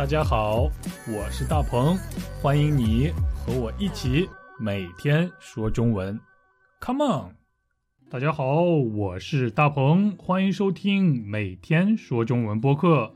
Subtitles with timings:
[0.00, 0.62] 大家好，
[1.06, 1.94] 我是大鹏，
[2.40, 4.26] 欢迎你和我一起
[4.58, 6.18] 每天说中文。
[6.80, 7.36] Come on！
[8.08, 13.12] 大家好，我是大鹏，欢迎收听每天说中文播客。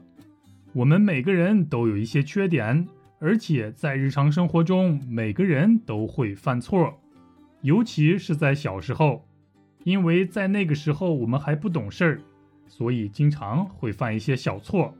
[0.74, 2.86] 我们每个人都有一些缺点，
[3.18, 7.00] 而且在日常生活中，每个人都会犯错，
[7.62, 9.26] 尤其是在小时候，
[9.84, 12.20] 因为在那个时候我们还不懂事儿，
[12.66, 14.94] 所以经常会犯一些小错。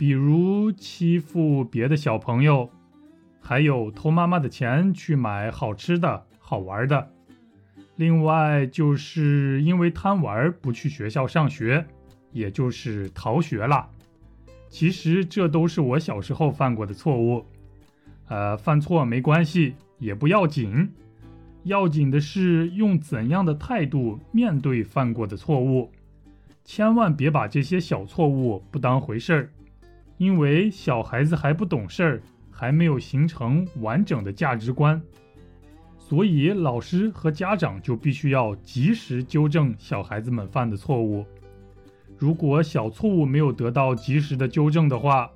[0.00, 2.70] 比如欺负别的小朋友，
[3.38, 7.10] 还有偷妈妈的钱去买好吃的好玩的。
[7.96, 11.84] 另外，就是因为贪玩不去学校上学，
[12.32, 13.90] 也就是逃学了。
[14.70, 17.44] 其实这都是我小时候犯过的错误。
[18.28, 20.90] 呃，犯错没关系，也不要紧，
[21.64, 25.92] 要紧的是用怎样的态度面对犯过的错误。
[26.64, 29.50] 千万别把这些小错误不当回事儿。
[30.20, 35.00] 因为小孩子还不懂事儿，还没有形成完整的价值观，
[35.96, 41.24] 所以老师和家长就必须要及时纠正小孩子们犯的错误。
[42.18, 45.30] 如果小错误没有得到及时的纠正的话，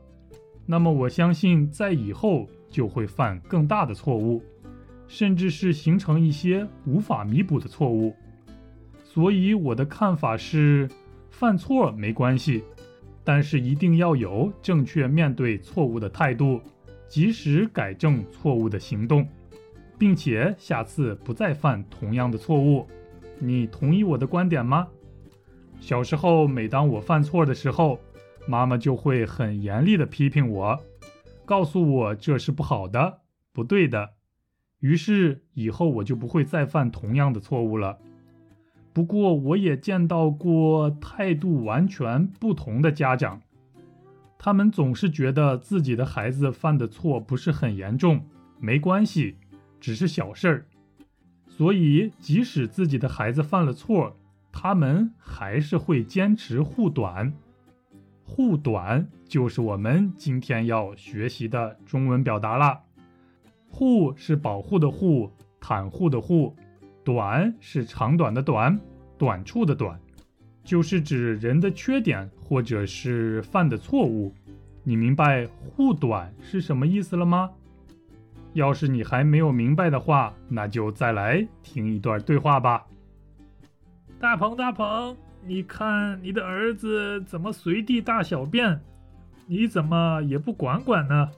[0.66, 4.42] 那么我相信在以后就会犯更大的错误，
[5.08, 8.14] 甚至是形成一些无法弥补的错误。
[9.02, 10.86] 所以我的看法是，
[11.30, 12.62] 犯错没关系。
[13.25, 16.61] 但是一定要有正确面对错误的态度，
[17.08, 19.27] 及时改正错误的行动，
[19.98, 22.86] 并且下次不再犯同样的错误。
[23.39, 24.86] 你同意我的观点吗？
[25.80, 27.98] 小时候，每当我犯错的时候，
[28.47, 30.78] 妈妈就会很严厉地批评我，
[31.45, 33.20] 告诉我这是不好的、
[33.52, 34.11] 不对的。
[34.80, 37.98] 于是以后我就不会再犯同样的错误了。
[38.94, 43.42] 不过，我也见到过态度完全不同的家长，
[44.38, 48.24] 他们总是觉得自己的孩子犯的错不是很严重，
[48.60, 49.36] 没关系，
[49.80, 50.66] 只是小事儿，
[51.48, 54.16] 所以即使自己的孩子犯了错，
[54.52, 57.33] 他们还是会坚持护短。
[58.24, 62.83] 护短就是我们今天要学习的中文表达了。
[63.68, 66.54] 护是保护的护，袒护的护。
[67.04, 68.80] 短是长短的短，
[69.18, 70.00] 短处的短，
[70.64, 74.34] 就是指人的缺点或者是犯的错误。
[74.82, 77.50] 你明白护短是什么意思了吗？
[78.54, 82.86] 要是你还没有明白的话，那就再来听一段对话吧。
[84.18, 88.80] 大鹏，大鹏，你看你的儿子怎么随地大小便，
[89.46, 91.28] 你怎么也不管管呢？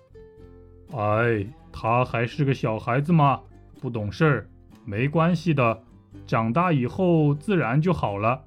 [0.93, 3.41] 哎，他还是个小孩子嘛，
[3.81, 4.47] 不懂事儿。
[4.87, 5.83] 没关系的，
[6.27, 8.45] 长大以后自然就好了。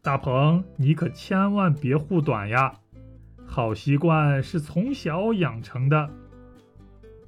[0.00, 2.72] 大鹏，你可千万别护短呀！
[3.44, 6.08] 好习惯是从小养成的。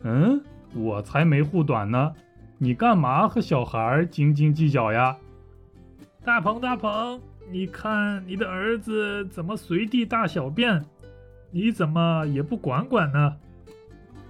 [0.03, 0.41] 嗯，
[0.75, 2.15] 我才没护短呢！
[2.59, 5.17] 你干嘛和小孩斤斤计较呀？
[6.25, 10.85] 大鹏，大鹏，你看你的儿子怎么随地大小便，
[11.51, 13.37] 你怎么也不管管呢？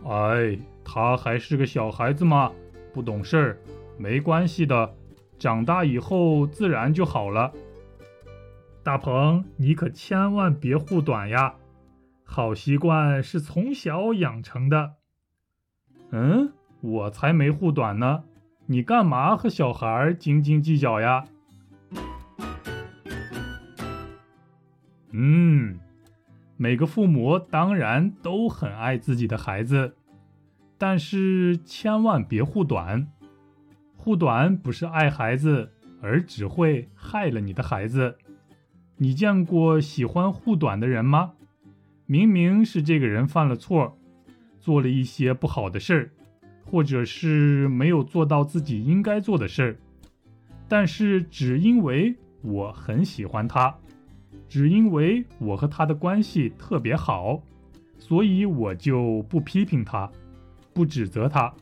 [0.07, 2.51] 哎，他还是个小孩子嘛。
[2.93, 3.59] 不懂事儿，
[3.99, 4.95] 没关系的，
[5.39, 7.53] 长大以后自然就好了。
[8.83, 11.55] 大鹏，你可千万别护短呀！
[12.25, 14.95] 好习惯是从小养成的。
[16.11, 18.25] 嗯，我才没护短呢！
[18.67, 21.25] 你干嘛和小孩斤斤计较呀？
[25.13, 25.79] 嗯，
[26.57, 29.95] 每个父母当然都很爱自己的孩子。
[30.81, 33.07] 但是千万别护短，
[33.99, 35.71] 护短不是爱孩子，
[36.01, 38.17] 而只会害了你的孩子。
[38.97, 41.33] 你见过喜欢护短的人吗？
[42.07, 43.99] 明明是这个人犯了错，
[44.59, 46.11] 做了一些不好的事儿，
[46.65, 49.77] 或者是没有做到自己应该做的事儿，
[50.67, 53.77] 但是只因为我很喜欢他，
[54.49, 57.43] 只因为我和他的关系特别好，
[57.99, 60.11] 所以我就不批评他。
[60.73, 61.53] 不指责他。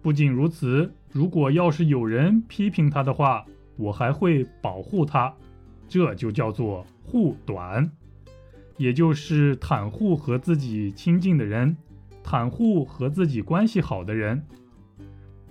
[0.00, 3.44] 不仅如此，如果要是有人批评他的话，
[3.76, 5.32] 我还会保护他。
[5.88, 7.90] 这就叫做护短，
[8.78, 11.76] 也就是袒护和自己亲近的人，
[12.24, 14.42] 袒护和自己关系好的人。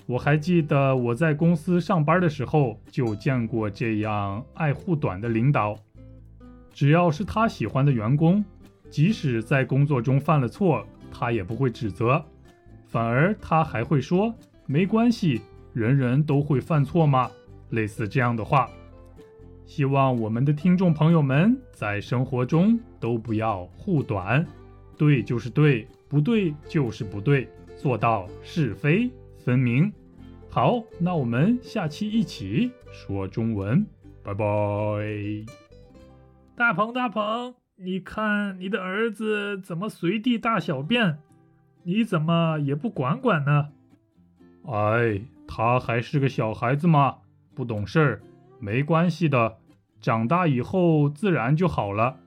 [0.07, 5.78] 我还记得我在公司上班的时候，就见过这样爱护短的领导。
[6.74, 8.44] 只要是他喜欢的员工，
[8.89, 12.25] 即使在工作中犯了错，他也不会指责。
[12.92, 14.36] 反而他还会说
[14.68, 15.42] ：“没关系，
[15.74, 17.32] 人人都会犯错嘛。”
[17.72, 18.70] 类似这样的话。
[19.66, 24.46] 希望我们的听众朋友们在生活中都不要护短，
[24.98, 27.48] 对就是对，不对就是不对，
[27.78, 29.10] 做到是非
[29.40, 29.90] 分明。
[30.50, 33.86] 好，那我们下期一起说中文，
[34.22, 34.44] 拜拜。
[36.58, 41.20] 大鹏，大鹏，你看你的儿子怎么随地大小便，
[41.83, 43.69] 你怎么也不管管呢？
[44.66, 47.18] 哎，他还是个小孩子嘛，
[47.56, 48.22] 不懂事儿，
[48.60, 49.57] 没关系的，
[50.00, 52.18] 长大以后自然就好了。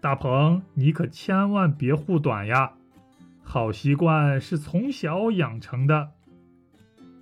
[0.00, 2.74] 大鹏，你可千万别护短呀，
[3.42, 6.10] 好习惯是从小养成的。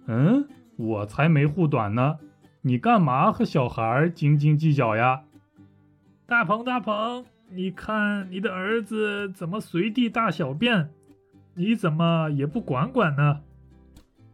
[0.06, 2.18] 嗯，我才没护短呢，
[2.62, 5.22] 你干嘛和小孩斤斤计较呀？
[6.26, 10.90] 大鹏，大鹏，你看你的儿子怎么随地大小便，
[11.54, 13.40] 你怎么也不管管呢？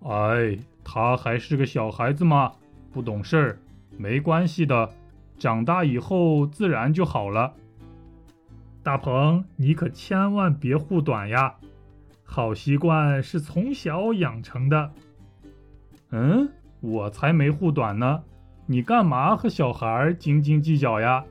[0.02, 2.52] 哎，他还是个小孩子嘛，
[2.90, 3.58] 不懂事儿，
[3.98, 4.90] 没关系的，
[5.38, 7.52] 长大以后自然就好了。
[8.82, 11.56] 大鹏，你可千万别护短呀，
[12.24, 14.90] 好习惯是从小养成的。
[16.12, 16.48] 嗯，
[16.80, 18.22] 我才没护短呢，
[18.64, 21.22] 你干嘛和小孩斤斤计较呀？